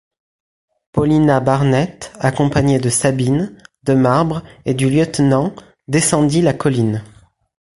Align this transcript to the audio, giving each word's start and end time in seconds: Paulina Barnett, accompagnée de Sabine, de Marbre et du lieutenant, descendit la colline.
Paulina 0.93 1.39
Barnett, 1.41 2.11
accompagnée 2.19 2.79
de 2.79 2.89
Sabine, 2.89 3.55
de 3.83 3.93
Marbre 3.93 4.41
et 4.65 4.73
du 4.73 4.89
lieutenant, 4.89 5.53
descendit 5.87 6.41
la 6.41 6.53
colline. 6.53 7.03